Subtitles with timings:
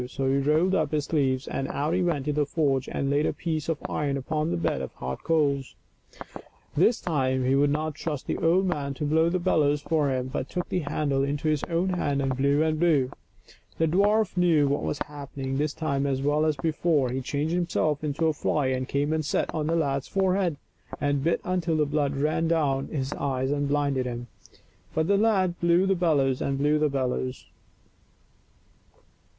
[0.07, 3.27] So he rolled up his sleeves and out he went into the forge and laid
[3.27, 5.75] a piece of iron upon the bed of hot coals.
[6.75, 10.29] This time he would not trust the old man to blow the bellows for him,
[10.33, 13.11] but took the handle into his own hand and blew and blew.
[13.77, 17.11] The dwarf knew what was happening this time as well as before.
[17.11, 20.57] He changed himself into a fly and came and sat on the lad's forehead,
[20.99, 24.25] and bit until the blood ran down into his eyes and blinded him;
[24.95, 27.45] but the lad blew the bellows and blew the bellows.